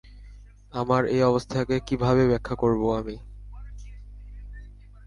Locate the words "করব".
2.55-2.81